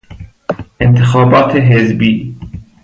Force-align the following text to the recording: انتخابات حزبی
انتخابات 0.81 1.55
حزبی 1.57 2.35